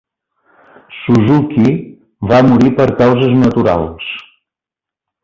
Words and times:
Suzuki 1.01 1.73
va 2.31 2.39
morir 2.53 2.71
per 2.79 2.87
causes 3.03 3.37
naturals. 3.43 4.09